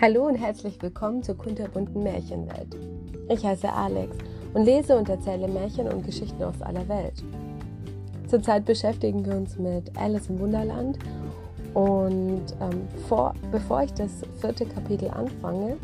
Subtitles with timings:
[0.00, 2.76] Hallo und herzlich willkommen zur kunterbunten Märchenwelt.
[3.28, 4.16] Ich heiße Alex
[4.54, 7.24] und lese und erzähle Märchen und Geschichten aus aller Welt.
[8.28, 11.00] Zurzeit beschäftigen wir uns mit Alice im Wunderland
[11.74, 15.76] und ähm, vor, bevor ich das vierte Kapitel anfange,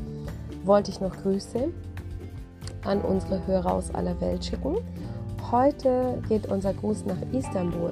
[0.62, 1.72] wollte ich noch Grüße
[2.84, 4.76] an unsere Hörer aus aller Welt schicken.
[5.50, 7.90] Heute geht unser Gruß nach Istanbul.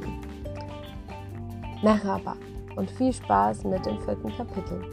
[1.83, 2.37] Merhaba
[2.77, 4.85] und viel Spaß mit dem vierten Kapitel.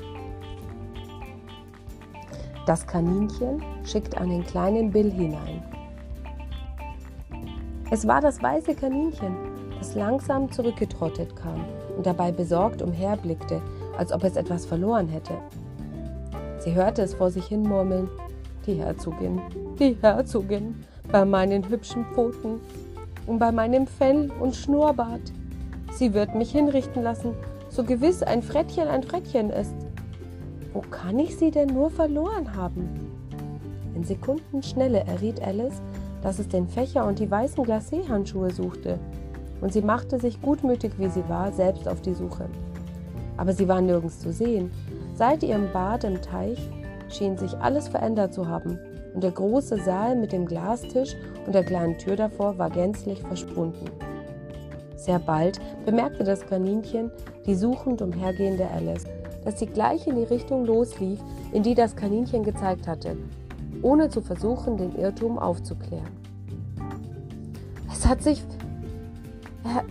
[2.65, 5.63] Das Kaninchen schickt den kleinen Bill hinein.
[7.91, 9.35] Es war das weiße Kaninchen,
[9.79, 11.65] das langsam zurückgetrottet kam
[11.97, 13.61] und dabei besorgt umherblickte,
[13.97, 15.33] als ob es etwas verloren hätte.
[16.59, 18.09] Sie hörte es vor sich hin murmeln.
[18.67, 19.41] Die Herzogin,
[19.79, 22.59] die Herzogin, bei meinen hübschen Pfoten
[23.25, 25.31] und bei meinem Fell und Schnurrbart.
[25.93, 27.33] Sie wird mich hinrichten lassen,
[27.69, 29.73] so gewiss ein Frettchen ein Frettchen ist.
[30.73, 32.89] Wo kann ich sie denn nur verloren haben?
[33.95, 35.81] In Sekundenschnelle erriet Alice,
[36.21, 38.99] dass es den Fächer und die weißen Glacé-Handschuhe suchte,
[39.61, 42.45] und sie machte sich gutmütig wie sie war, selbst auf die Suche.
[43.37, 44.71] Aber sie war nirgends zu sehen.
[45.15, 46.59] Seit ihrem Bad im Teich
[47.09, 48.79] schien sich alles verändert zu haben,
[49.13, 53.85] und der große Saal mit dem Glastisch und der kleinen Tür davor war gänzlich verschwunden.
[54.95, 57.09] Sehr bald bemerkte das Kaninchen
[57.45, 59.05] die suchend umhergehende Alice
[59.43, 61.19] dass sie gleich in die Richtung loslief,
[61.51, 63.17] in die das Kaninchen gezeigt hatte,
[63.81, 66.07] ohne zu versuchen, den Irrtum aufzuklären.
[67.91, 68.43] Es hat sich.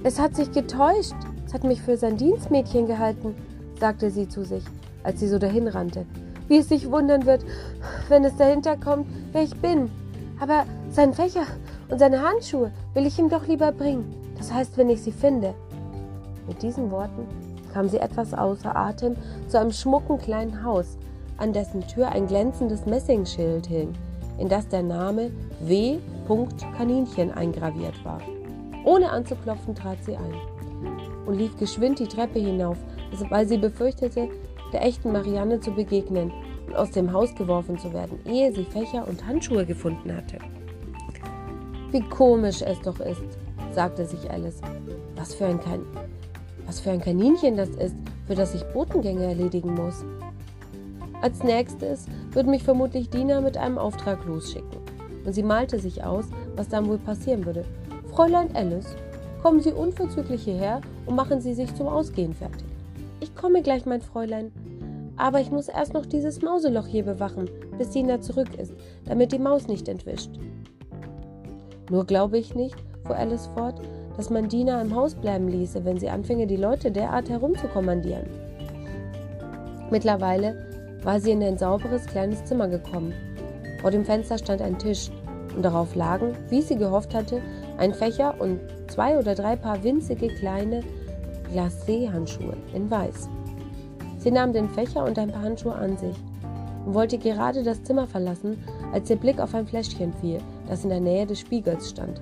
[0.02, 1.14] Es hat sich getäuscht.
[1.46, 3.34] Es hat mich für sein Dienstmädchen gehalten,
[3.78, 4.64] sagte sie zu sich,
[5.02, 6.04] als sie so dahinrannte.
[6.46, 7.44] Wie es sich wundern wird,
[8.08, 9.90] wenn es dahinter kommt, wer ich bin.
[10.40, 11.46] Aber sein Fächer
[11.88, 14.14] und seine Handschuhe will ich ihm doch lieber bringen.
[14.36, 15.54] Das heißt, wenn ich sie finde.
[16.46, 17.26] Mit diesen Worten
[17.72, 19.16] kam sie etwas außer Atem
[19.48, 20.98] zu einem schmucken kleinen Haus,
[21.36, 23.92] an dessen Tür ein glänzendes Messingschild hing,
[24.38, 25.30] in das der Name
[25.60, 25.98] W.
[26.76, 28.20] Kaninchen eingraviert war.
[28.84, 30.34] Ohne anzuklopfen trat sie ein
[31.26, 32.78] und lief geschwind die Treppe hinauf,
[33.30, 34.28] weil sie befürchtete,
[34.72, 36.32] der echten Marianne zu begegnen
[36.66, 40.38] und aus dem Haus geworfen zu werden, ehe sie Fächer und Handschuhe gefunden hatte.
[41.90, 43.22] Wie komisch es doch ist,
[43.72, 44.60] sagte sich Alice.
[45.16, 45.58] Was für ein,
[46.68, 47.96] was für ein Kaninchen das ist,
[48.26, 50.04] für das ich Botengänge erledigen muss.
[51.22, 54.78] Als nächstes würde mich vermutlich Dina mit einem Auftrag losschicken.
[55.24, 57.64] Und sie malte sich aus, was dann wohl passieren würde.
[58.12, 58.94] Fräulein Alice,
[59.42, 62.66] kommen Sie unverzüglich hierher und machen Sie sich zum Ausgehen fertig.
[63.20, 64.52] Ich komme gleich, mein Fräulein.
[65.16, 68.74] Aber ich muss erst noch dieses Mauseloch hier bewachen, bis Dina zurück ist,
[69.06, 70.30] damit die Maus nicht entwischt.
[71.90, 73.80] Nur glaube ich nicht, fuhr Alice fort,
[74.18, 78.26] dass man Dina im Haus bleiben ließe, wenn sie anfinge, die Leute derart herumzukommandieren.
[79.92, 80.66] Mittlerweile
[81.04, 83.14] war sie in ein sauberes kleines Zimmer gekommen.
[83.80, 85.10] Vor dem Fenster stand ein Tisch
[85.54, 87.40] und darauf lagen, wie sie gehofft hatte,
[87.78, 88.58] ein Fächer und
[88.88, 90.82] zwei oder drei Paar winzige kleine
[91.54, 93.28] Glacé-Handschuhe in Weiß.
[94.18, 96.16] Sie nahm den Fächer und ein paar Handschuhe an sich
[96.84, 98.58] und wollte gerade das Zimmer verlassen,
[98.92, 102.20] als ihr Blick auf ein Fläschchen fiel, das in der Nähe des Spiegels stand.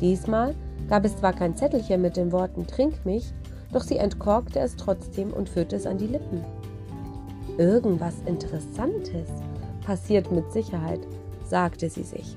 [0.00, 0.54] Diesmal
[0.88, 3.32] gab es zwar kein Zettelchen mit den Worten Trink mich,
[3.72, 6.44] doch sie entkorkte es trotzdem und führte es an die Lippen.
[7.58, 9.28] Irgendwas Interessantes
[9.84, 11.00] passiert mit Sicherheit,
[11.44, 12.36] sagte sie sich.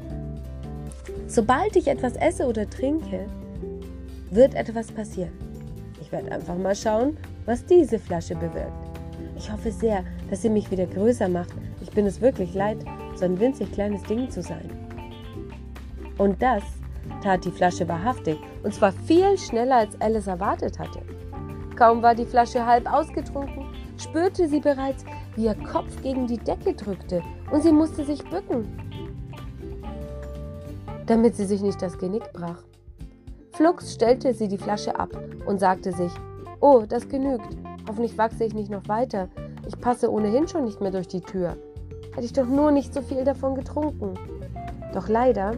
[1.27, 3.25] Sobald ich etwas esse oder trinke,
[4.31, 5.33] wird etwas passieren.
[6.01, 8.89] Ich werde einfach mal schauen, was diese Flasche bewirkt.
[9.37, 11.53] Ich hoffe sehr, dass sie mich wieder größer macht.
[11.81, 12.77] Ich bin es wirklich leid,
[13.15, 14.69] so ein winzig kleines Ding zu sein.
[16.17, 16.63] Und das
[17.21, 21.01] tat die Flasche wahrhaftig, und zwar viel schneller, als Alice erwartet hatte.
[21.75, 23.65] Kaum war die Flasche halb ausgetrunken,
[23.97, 27.21] spürte sie bereits, wie ihr Kopf gegen die Decke drückte,
[27.51, 28.67] und sie musste sich bücken,
[31.05, 32.63] damit sie sich nicht das Genick brach.
[33.53, 35.09] Flugs stellte sie die Flasche ab
[35.45, 36.11] und sagte sich,
[36.61, 37.57] Oh, das genügt.
[37.87, 39.29] Hoffentlich wachse ich nicht noch weiter.
[39.65, 41.55] Ich passe ohnehin schon nicht mehr durch die Tür.
[42.13, 44.15] Hätte ich doch nur nicht so viel davon getrunken.
[44.93, 45.53] Doch leider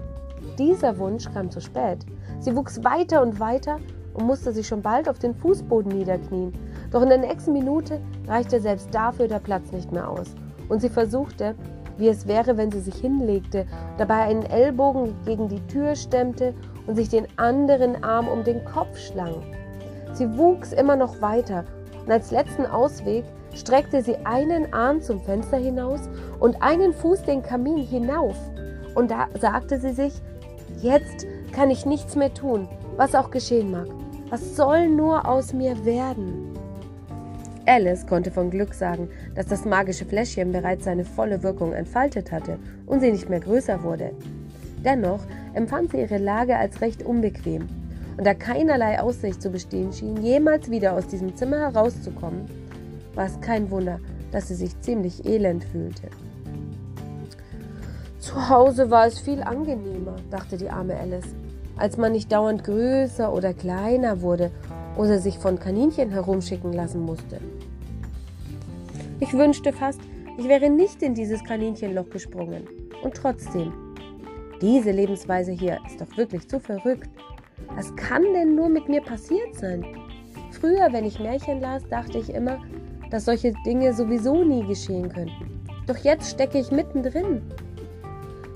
[0.58, 2.06] dieser Wunsch kam zu spät.
[2.40, 3.78] Sie wuchs weiter und weiter
[4.14, 6.54] und musste sich schon bald auf den Fußboden niederknien.
[6.92, 10.36] Doch in der nächsten Minute reichte selbst dafür der Platz nicht mehr aus.
[10.70, 11.56] Und sie versuchte,
[11.98, 13.66] wie es wäre, wenn sie sich hinlegte,
[13.98, 16.54] dabei einen Ellbogen gegen die Tür stemmte
[16.88, 19.36] und sich den anderen Arm um den Kopf schlang.
[20.14, 21.64] Sie wuchs immer noch weiter
[22.06, 23.24] und als letzten Ausweg
[23.54, 26.02] streckte sie einen Arm zum Fenster hinaus
[26.40, 28.36] und einen Fuß den Kamin hinauf.
[28.96, 30.14] Und da sagte sie sich,
[30.82, 32.68] Jetzt kann ich nichts mehr tun,
[32.98, 33.88] was auch geschehen mag.
[34.30, 36.58] Was soll nur aus mir werden?
[37.66, 42.58] Alice konnte von Glück sagen, dass das magische Fläschchen bereits seine volle Wirkung entfaltet hatte
[42.88, 44.12] und sie nicht mehr größer wurde.
[44.84, 45.20] Dennoch
[45.54, 47.68] empfand sie ihre Lage als recht unbequem,
[48.18, 52.46] und da keinerlei Aussicht zu bestehen schien, jemals wieder aus diesem Zimmer herauszukommen,
[53.14, 54.00] war es kein Wunder,
[54.32, 56.08] dass sie sich ziemlich elend fühlte.
[58.22, 61.34] Zu Hause war es viel angenehmer, dachte die arme Alice,
[61.76, 64.52] als man nicht dauernd größer oder kleiner wurde
[64.96, 67.40] oder sich von Kaninchen herumschicken lassen musste.
[69.20, 70.00] Ich wünschte fast,
[70.38, 72.68] ich wäre nicht in dieses Kaninchenloch gesprungen.
[73.02, 73.74] Und trotzdem,
[74.62, 77.10] diese Lebensweise hier ist doch wirklich zu verrückt.
[77.76, 79.84] Was kann denn nur mit mir passiert sein?
[80.52, 82.60] Früher, wenn ich Märchen las, dachte ich immer,
[83.10, 85.60] dass solche Dinge sowieso nie geschehen könnten.
[85.88, 87.42] Doch jetzt stecke ich mittendrin.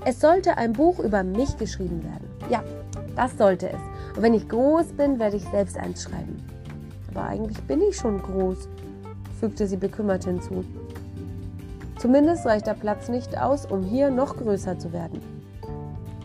[0.08, 2.30] Es sollte ein Buch über mich geschrieben werden.
[2.48, 2.62] Ja,
[3.16, 4.14] das sollte es.
[4.14, 6.46] Und wenn ich groß bin, werde ich selbst eins schreiben.
[7.10, 8.68] Aber eigentlich bin ich schon groß,
[9.40, 10.64] fügte sie bekümmert hinzu.
[11.98, 15.20] Zumindest reicht der Platz nicht aus, um hier noch größer zu werden.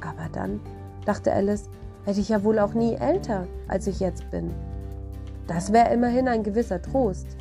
[0.01, 0.59] Aber dann,
[1.07, 1.67] dachte Alice,
[2.05, 4.53] werde ich ja wohl auch nie älter, als ich jetzt bin.
[5.47, 7.35] Das wäre immerhin ein gewisser Trost.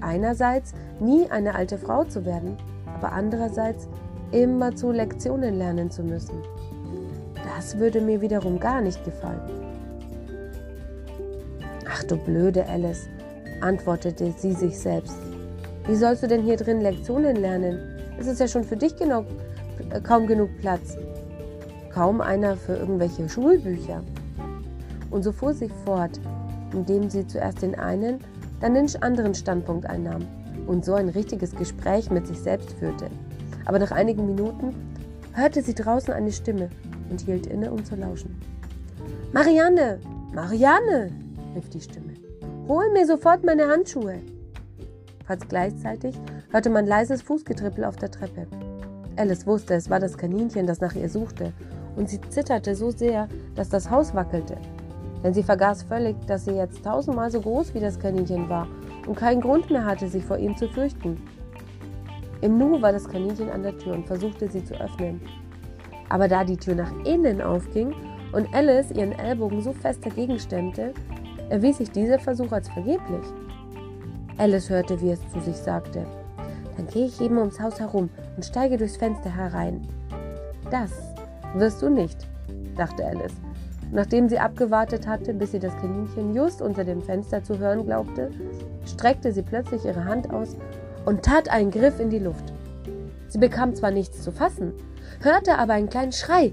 [0.00, 2.56] Einerseits nie eine alte Frau zu werden,
[2.94, 3.88] aber andererseits
[4.32, 6.42] immer zu Lektionen lernen zu müssen.
[7.54, 9.40] Das würde mir wiederum gar nicht gefallen.
[11.88, 13.08] Ach du blöde Alice,
[13.60, 15.16] antwortete sie sich selbst.
[15.86, 17.78] Wie sollst du denn hier drin Lektionen lernen?
[18.18, 20.96] Es ist ja schon für dich äh, kaum genug Platz.
[21.92, 24.02] Kaum einer für irgendwelche Schulbücher.
[25.10, 26.18] Und so fuhr sie fort,
[26.72, 28.20] indem sie zuerst den einen,
[28.60, 30.26] dann den anderen Standpunkt einnahm
[30.66, 33.10] und so ein richtiges Gespräch mit sich selbst führte.
[33.64, 34.74] Aber nach einigen Minuten
[35.34, 36.70] hörte sie draußen eine Stimme
[37.10, 38.40] und hielt inne, um zu lauschen.
[39.32, 39.98] Marianne!
[40.34, 41.10] Marianne!
[41.54, 42.14] rief die Stimme.
[42.68, 44.20] Hol mir sofort meine Handschuhe!
[45.24, 46.18] Fast gleichzeitig
[46.50, 48.46] hörte man leises Fußgetrippel auf der Treppe.
[49.16, 51.52] Alice wusste, es war das Kaninchen, das nach ihr suchte,
[51.96, 54.56] und sie zitterte so sehr, dass das Haus wackelte.
[55.22, 58.66] Denn sie vergaß völlig, dass sie jetzt tausendmal so groß wie das Kaninchen war
[59.06, 61.22] und keinen Grund mehr hatte, sich vor ihm zu fürchten.
[62.42, 65.20] Im Nu war das Kaninchen an der Tür und versuchte sie zu öffnen.
[66.08, 67.94] Aber da die Tür nach innen aufging
[68.32, 70.92] und Alice ihren Ellbogen so fest dagegen stemmte,
[71.50, 73.24] erwies sich dieser Versuch als vergeblich.
[74.38, 76.04] Alice hörte, wie es zu sich sagte.
[76.76, 79.86] Dann gehe ich eben ums Haus herum und steige durchs Fenster herein.
[80.70, 80.90] Das
[81.54, 82.26] wirst du nicht,
[82.76, 83.36] dachte Alice.
[83.92, 88.30] nachdem sie abgewartet hatte, bis sie das Kaninchen just unter dem Fenster zu hören glaubte,
[88.86, 90.56] streckte sie plötzlich ihre Hand aus
[91.04, 92.52] und tat einen Griff in die Luft.
[93.28, 94.72] Sie bekam zwar nichts zu fassen,
[95.20, 96.52] hörte aber einen kleinen Schrei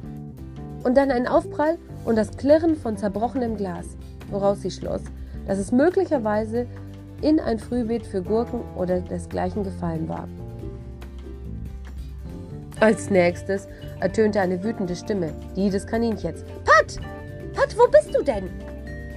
[0.83, 3.97] und dann einen Aufprall und das Klirren von zerbrochenem Glas,
[4.29, 5.01] woraus sie schloss,
[5.47, 6.67] dass es möglicherweise
[7.21, 10.27] in ein Frühbeet für Gurken oder desgleichen gefallen war.
[12.79, 13.67] Als nächstes
[13.99, 16.45] ertönte eine wütende Stimme, die des Kaninchens.
[16.63, 16.97] Pat!
[17.53, 18.45] Pat, wo bist du denn?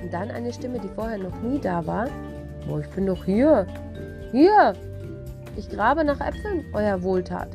[0.03, 2.09] Und dann eine Stimme, die vorher noch nie da war.
[2.69, 3.67] Oh, ich bin doch hier.
[4.33, 4.75] Hier!
[5.57, 7.49] Ich grabe nach Äpfeln, euer Wohltat.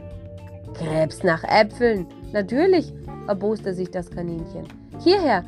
[0.76, 2.06] Gräbst nach Äpfeln?
[2.32, 2.94] Natürlich,
[3.28, 4.68] erboste sich das Kaninchen.
[5.00, 5.44] Hierher,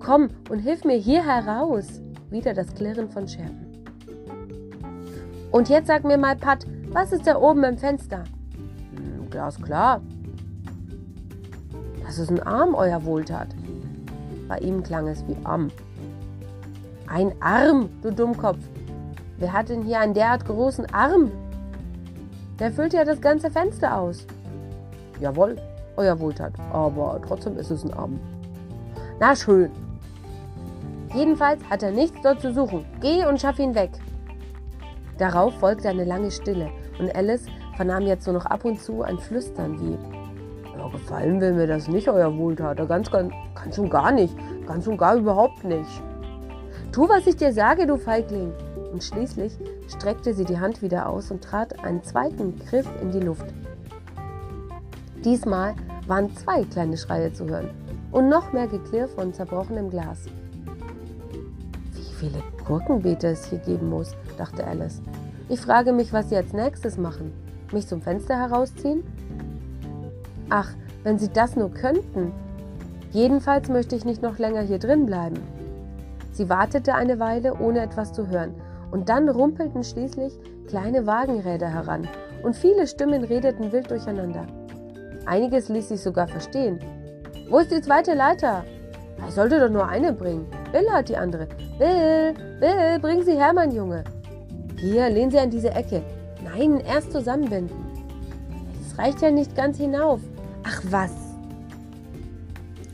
[0.00, 2.00] komm und hilf mir hier heraus.
[2.30, 3.84] Wieder das Klirren von Scherben.
[5.52, 8.24] Und jetzt sag mir mal, Pat, was ist da oben im Fenster?
[8.96, 10.00] Hm, glasklar.
[12.04, 13.48] Das ist ein Arm, euer Wohltat.
[14.48, 15.70] Bei ihm klang es wie Arm.
[17.06, 18.58] Ein Arm, du Dummkopf.
[19.38, 21.30] Wer hat denn hier einen derart großen Arm?
[22.58, 24.26] Der füllt ja das ganze Fenster aus.
[25.20, 25.56] Jawohl,
[25.96, 26.52] euer Wohltat.
[26.72, 28.20] Aber trotzdem ist es ein Arm.
[29.20, 29.70] Na schön.
[31.14, 32.84] Jedenfalls hat er nichts dort zu suchen.
[33.00, 33.90] Geh und schaff ihn weg.
[35.18, 39.18] Darauf folgte eine lange Stille und Alice vernahm jetzt nur noch ab und zu ein
[39.18, 39.98] Flüstern wie
[40.76, 42.76] ja, gefallen will mir das nicht, euer Wohltat.
[42.88, 44.34] Ganz, ganz, ganz und gar nicht.
[44.66, 46.02] Ganz und gar überhaupt nicht.
[46.92, 48.52] Tu, was ich dir sage, du Feigling.
[48.92, 49.58] Und schließlich
[49.88, 53.46] streckte sie die Hand wieder aus und trat einen zweiten Griff in die Luft.
[55.24, 55.74] Diesmal
[56.06, 57.70] waren zwei kleine Schreie zu hören
[58.10, 60.26] und noch mehr Geklirr von zerbrochenem Glas.
[61.92, 65.00] Wie viele Gurkenbeete es hier geben muss, dachte Alice.
[65.48, 67.32] Ich frage mich, was sie als nächstes machen.
[67.72, 69.02] Mich zum Fenster herausziehen?
[70.50, 70.70] Ach,
[71.02, 72.32] wenn sie das nur könnten.
[73.10, 75.36] Jedenfalls möchte ich nicht noch länger hier drin bleiben.
[76.32, 78.54] Sie wartete eine Weile, ohne etwas zu hören,
[78.92, 80.32] und dann rumpelten schließlich
[80.68, 82.06] kleine Wagenräder heran,
[82.44, 84.46] und viele Stimmen redeten wild durcheinander.
[85.26, 86.78] Einiges ließ sich sogar verstehen.
[87.50, 88.64] Wo ist die zweite Leiter?
[89.28, 90.46] Ich sollte doch nur eine bringen.
[90.72, 91.46] Bill hat die andere.
[91.78, 94.04] Bill, Bill, bring sie her, mein Junge.
[94.78, 96.02] Hier, lehnen Sie an diese Ecke.
[96.42, 97.76] Nein, erst zusammenbinden.
[98.84, 100.20] Es reicht ja nicht ganz hinauf.
[100.64, 101.12] Ach was.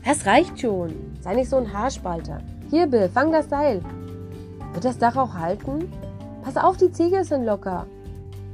[0.05, 0.93] Es reicht schon.
[1.21, 2.39] Sei nicht so ein Haarspalter.
[2.69, 3.81] Hier, Bill, fang das Seil.
[4.79, 5.91] Wird das Dach auch halten?
[6.41, 7.85] Pass auf, die Ziegel sind locker.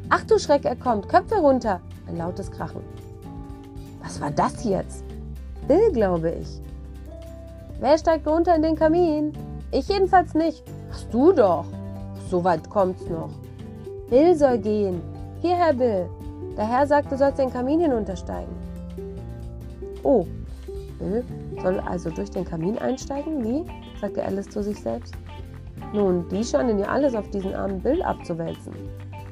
[0.10, 1.08] Ach du Schreck, er kommt.
[1.08, 1.82] Köpfe runter.
[2.08, 2.82] Ein lautes Krachen.
[4.02, 5.04] Was war das jetzt?
[5.68, 6.60] Bill, glaube ich.
[7.80, 9.34] Wer steigt runter in den Kamin?
[9.72, 10.64] Ich jedenfalls nicht.
[10.90, 11.66] Hast du doch.
[12.32, 13.30] So weit kommt's noch.
[14.10, 15.04] Bill soll gehen.
[15.42, 16.10] Hierher, Bill.
[16.58, 18.56] Der Herr sagt, du sollst den Kamin hinuntersteigen.
[20.02, 20.26] Oh,
[20.98, 21.24] Bill
[21.62, 23.44] soll also durch den Kamin einsteigen?
[23.44, 23.64] Wie?
[24.02, 25.14] sagte Alice zu sich selbst.
[25.96, 28.74] Nun, die scheinen ja alles auf diesen armen Bill abzuwälzen.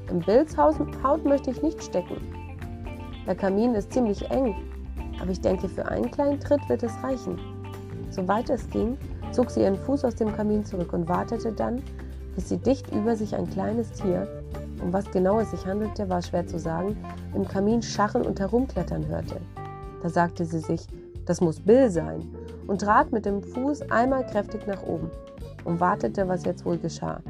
[0.10, 2.16] Im Bills Haut möchte ich nicht stecken.
[3.28, 4.56] Der Kamin ist ziemlich eng,
[5.20, 7.38] aber ich denke, für einen kleinen Tritt wird es reichen.
[8.12, 8.98] Soweit es ging,
[9.34, 11.82] zog sie ihren Fuß aus dem Kamin zurück und wartete dann,
[12.34, 14.26] bis sie dicht über sich ein kleines Tier,
[14.82, 16.96] um was genau es sich handelte, war schwer zu sagen,
[17.36, 19.36] im Kamin scharren und herumklettern hörte.
[20.02, 20.88] Da sagte sie sich,
[21.26, 22.22] das muss Bill sein,
[22.68, 25.12] und trat mit dem Fuß einmal kräftig nach oben
[25.66, 27.22] und wartete, was jetzt wohl geschah.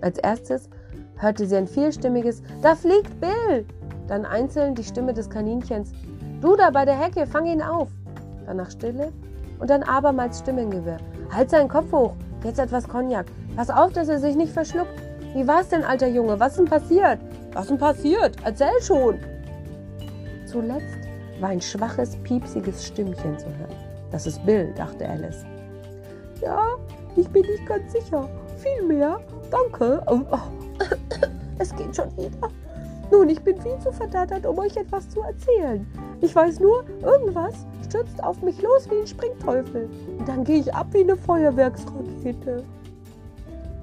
[0.00, 0.68] Als erstes
[1.16, 3.64] hörte sie ein vierstimmiges Da fliegt Bill!
[4.06, 5.92] Dann einzeln die Stimme des Kaninchens
[6.40, 7.88] Du da bei der Hecke, fang ihn auf!
[8.46, 9.12] Danach Stille
[9.58, 10.98] und dann abermals Stimmengewirr.
[11.30, 13.26] Halt seinen Kopf hoch, jetzt etwas Cognac.
[13.56, 14.92] Pass auf, dass er sich nicht verschluckt.
[15.32, 16.38] Wie war's denn, alter Junge?
[16.38, 17.18] Was denn passiert?
[17.52, 18.36] Was denn passiert?
[18.44, 19.18] Erzähl schon!
[20.46, 21.08] Zuletzt
[21.40, 23.74] war ein schwaches, piepsiges Stimmchen zu hören.
[24.10, 25.44] Das ist Bill, dachte Alice.
[26.40, 26.76] Ja,
[27.16, 28.28] ich bin nicht ganz sicher.
[28.58, 29.20] Viel mehr.
[29.50, 30.02] Danke.
[30.06, 30.38] Oh, oh.
[31.58, 32.48] Es geht schon wieder.
[33.10, 35.86] Nun, ich bin viel zu verdattert, um euch etwas zu erzählen.
[36.20, 37.54] Ich weiß nur, irgendwas
[37.86, 39.88] stürzt auf mich los wie ein Springteufel.
[40.18, 42.64] Und dann gehe ich ab wie eine Feuerwerksrakete.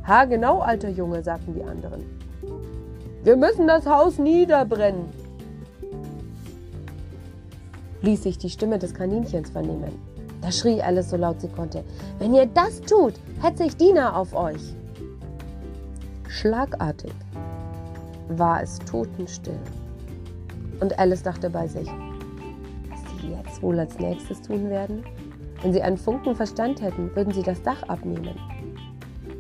[0.05, 2.03] Ha, genau, alter Junge, sagten die anderen.
[3.23, 5.05] Wir müssen das Haus niederbrennen,
[8.01, 10.10] ließ sich die Stimme des Kaninchens vernehmen.
[10.41, 11.83] Da schrie Alice so laut sie konnte.
[12.19, 14.75] Wenn ihr das tut, hetze ich Diener auf euch.
[16.27, 17.13] Schlagartig
[18.29, 19.59] war es totenstill.
[20.79, 21.87] Und Alice dachte bei sich,
[22.89, 25.03] was sie jetzt wohl als nächstes tun werden?
[25.61, 28.35] Wenn sie einen Funken Verstand hätten, würden sie das Dach abnehmen.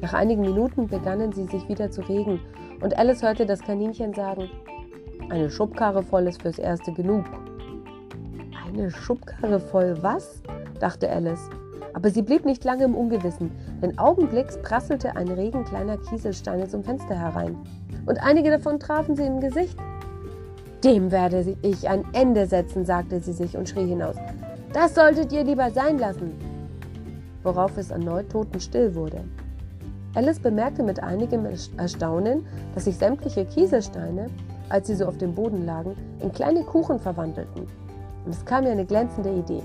[0.01, 2.39] Nach einigen Minuten begannen sie sich wieder zu regen
[2.81, 4.49] und Alice hörte das Kaninchen sagen,
[5.29, 7.25] eine Schubkarre voll ist fürs Erste genug.
[8.67, 10.41] Eine Schubkarre voll was?
[10.81, 11.49] Dachte Alice.
[11.93, 16.83] Aber sie blieb nicht lange im Ungewissen, denn augenblicks prasselte ein Regen kleiner Kieselsteine zum
[16.83, 17.57] Fenster herein.
[18.05, 19.77] Und einige davon trafen sie im Gesicht.
[20.83, 24.15] Dem werde ich ein Ende setzen, sagte sie sich und schrie hinaus.
[24.73, 26.31] Das solltet ihr lieber sein lassen.
[27.43, 29.23] Worauf es erneut totenstill wurde.
[30.15, 31.45] Alice bemerkte mit einigem
[31.77, 34.27] Erstaunen, dass sich sämtliche Kieselsteine,
[34.69, 37.67] als sie so auf dem Boden lagen, in kleine Kuchen verwandelten.
[38.25, 39.63] Und es kam ihr eine glänzende Idee.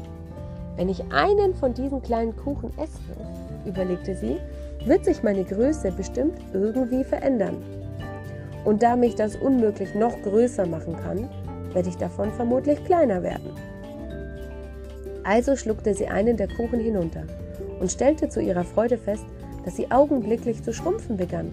[0.77, 3.01] Wenn ich einen von diesen kleinen Kuchen esse,
[3.65, 4.37] überlegte sie,
[4.85, 7.57] wird sich meine Größe bestimmt irgendwie verändern.
[8.65, 11.29] Und da mich das unmöglich noch größer machen kann,
[11.73, 13.53] werde ich davon vermutlich kleiner werden.
[15.25, 17.25] Also schluckte sie einen der Kuchen hinunter
[17.81, 19.25] und stellte zu ihrer Freude fest,
[19.65, 21.53] dass sie augenblicklich zu schrumpfen begann.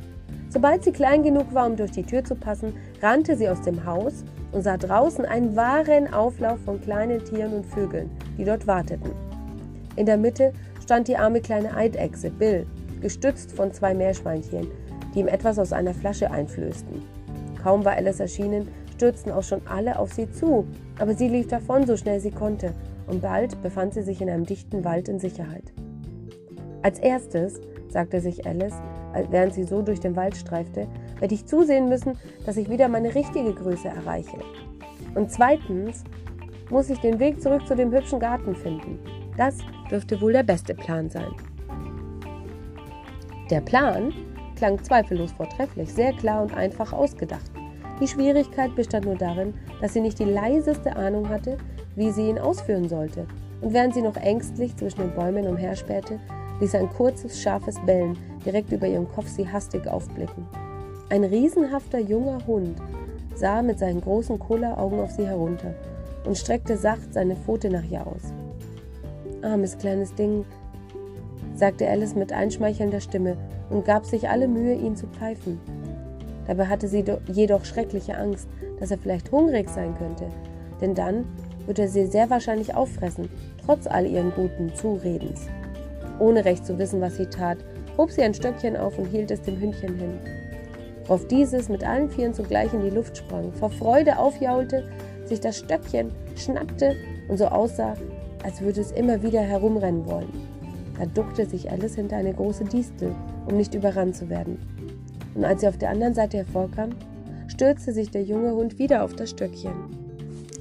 [0.50, 3.86] Sobald sie klein genug war, um durch die Tür zu passen, rannte sie aus dem
[3.86, 9.12] Haus und sah draußen einen wahren Auflauf von kleinen Tieren und Vögeln, die dort warteten.
[9.95, 12.65] In der Mitte stand die arme kleine Eidechse, Bill,
[13.01, 14.67] gestützt von zwei Meerschweinchen,
[15.13, 17.01] die ihm etwas aus einer Flasche einflößten.
[17.62, 20.65] Kaum war Alice erschienen, stürzten auch schon alle auf sie zu,
[21.00, 22.74] aber sie lief davon, so schnell sie konnte,
[23.07, 25.74] und bald befand sie sich in einem dichten Wald in Sicherheit.
[26.81, 28.75] Als erstes, sagte sich Alice,
[29.29, 30.88] während sie so durch den Wald streifte,
[31.24, 34.39] werde ich zusehen müssen, dass ich wieder meine richtige Größe erreiche.
[35.15, 36.03] Und zweitens
[36.70, 39.00] muss ich den Weg zurück zu dem hübschen Garten finden.
[39.38, 41.32] Das dürfte wohl der beste Plan sein.
[43.50, 44.12] Der Plan
[44.58, 47.50] klang zweifellos vortrefflich, sehr klar und einfach ausgedacht.
[48.01, 51.58] Die Schwierigkeit bestand nur darin, dass sie nicht die leiseste Ahnung hatte,
[51.96, 53.27] wie sie ihn ausführen sollte.
[53.62, 56.20] Und während sie noch ängstlich zwischen den Bäumen umherspähte,
[56.60, 60.46] ließ ein kurzes, scharfes Bellen direkt über ihrem Kopf sie hastig aufblicken.
[61.10, 62.77] Ein riesenhafter junger Hund
[63.36, 65.74] sah mit seinen großen Kohleraugen auf sie herunter
[66.25, 68.33] und streckte sacht seine Pfote nach ihr aus.
[69.41, 70.45] Armes kleines Ding,
[71.55, 73.38] sagte Alice mit einschmeichelnder Stimme
[73.69, 75.60] und gab sich alle Mühe, ihn zu pfeifen.
[76.48, 78.48] Dabei hatte sie jedoch schreckliche Angst,
[78.79, 80.27] dass er vielleicht hungrig sein könnte,
[80.81, 81.25] denn dann
[81.65, 83.29] würde er sie sehr wahrscheinlich auffressen,
[83.65, 85.48] trotz all ihren guten Zuredens.
[86.19, 87.57] Ohne recht zu wissen, was sie tat,
[87.98, 90.19] hob sie ein Stöckchen auf und hielt es dem Hündchen hin.
[91.05, 94.83] Worauf dieses mit allen Vieren zugleich in die Luft sprang, vor Freude aufjaulte,
[95.25, 96.95] sich das Stöckchen schnappte
[97.29, 97.95] und so aussah,
[98.43, 100.31] als würde es immer wieder herumrennen wollen.
[101.00, 103.15] Da duckte sich Alice hinter eine große Distel,
[103.48, 104.60] um nicht überrannt zu werden.
[105.36, 106.91] Und als sie auf der anderen Seite hervorkam,
[107.48, 109.74] stürzte sich der junge Hund wieder auf das Stöckchen.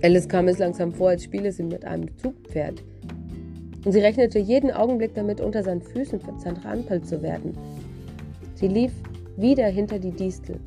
[0.02, 2.82] Alice kam es langsam vor, als spiele sie mit einem Zugpferd.
[3.84, 7.56] Und sie rechnete jeden Augenblick damit, unter seinen Füßen zertrampelt zu werden.
[8.54, 8.92] Sie lief
[9.36, 10.60] wieder hinter die Distel.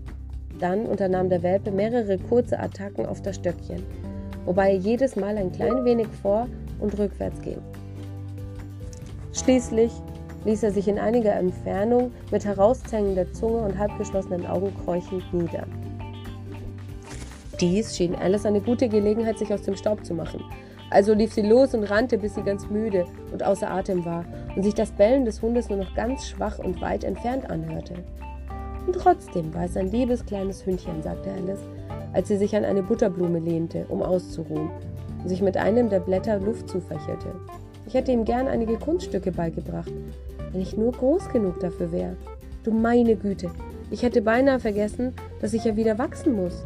[0.60, 3.84] Dann unternahm der Welpe mehrere kurze Attacken auf das Stöckchen,
[4.46, 6.48] wobei er jedes Mal ein klein wenig vor
[6.80, 7.60] und rückwärts ging.
[9.34, 9.92] Schließlich
[10.46, 15.66] ließ er sich in einiger Entfernung mit heraushängender Zunge und halbgeschlossenen Augen keuchend nieder.
[17.60, 20.44] Dies schien Alice eine gute Gelegenheit, sich aus dem Staub zu machen.
[20.90, 24.24] Also lief sie los und rannte, bis sie ganz müde und außer Atem war
[24.56, 27.96] und sich das Bellen des Hundes nur noch ganz schwach und weit entfernt anhörte.
[28.86, 31.68] Und trotzdem war es ein liebes kleines Hündchen, sagte Alice,
[32.14, 34.70] als sie sich an eine Butterblume lehnte, um auszuruhen,
[35.22, 37.34] und sich mit einem der Blätter Luft zufächelte.
[37.88, 39.92] Ich hätte ihm gern einige Kunststücke beigebracht,
[40.52, 42.16] wenn ich nur groß genug dafür wäre.
[42.64, 43.52] Du meine Güte,
[43.92, 46.66] ich hätte beinahe vergessen, dass ich ja wieder wachsen muss.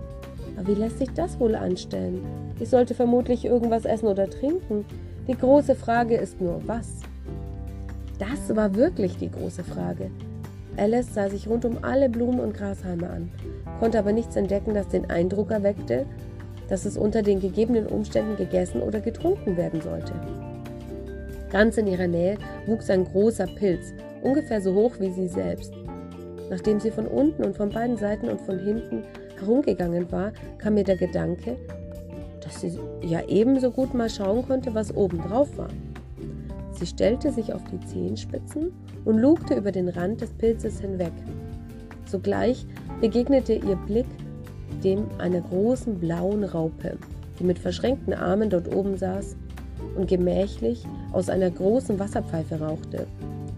[0.57, 2.21] Aber wie lässt sich das wohl anstellen?
[2.59, 4.85] Ich sollte vermutlich irgendwas essen oder trinken.
[5.27, 6.87] Die große Frage ist nur, was?
[8.17, 10.11] Das war wirklich die große Frage.
[10.77, 13.31] Alice sah sich rund um alle Blumen und Grashalme an,
[13.79, 16.05] konnte aber nichts entdecken, das den Eindruck erweckte,
[16.69, 20.13] dass es unter den gegebenen Umständen gegessen oder getrunken werden sollte.
[21.51, 25.73] Ganz in ihrer Nähe wuchs ein großer Pilz, ungefähr so hoch wie sie selbst.
[26.49, 29.03] Nachdem sie von unten und von beiden Seiten und von hinten
[29.39, 31.57] herumgegangen war, kam mir der Gedanke,
[32.41, 35.69] dass sie ja ebenso gut mal schauen konnte, was oben drauf war.
[36.79, 38.71] Sie stellte sich auf die Zehenspitzen
[39.03, 41.11] und lugte über den Rand des Pilzes hinweg.
[42.05, 42.65] Sogleich
[43.01, 44.05] begegnete ihr Blick
[44.81, 46.97] dem einer großen blauen Raupe,
[47.37, 49.35] die mit verschränkten Armen dort oben saß
[49.97, 53.07] und gemächlich aus einer großen Wasserpfeife rauchte,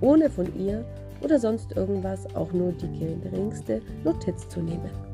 [0.01, 0.83] ohne von ihr
[1.21, 5.10] oder sonst irgendwas auch nur die geringste Notiz zu nehmen.